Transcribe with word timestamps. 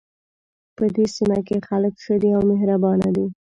په 0.75 0.83
دې 0.95 1.05
سیمه 1.15 1.39
کې 1.47 1.65
خلک 1.67 1.93
ښه 2.03 2.15
دي 2.21 2.29
او 2.37 2.41
مهربانه 2.51 3.07
دي 3.15 3.25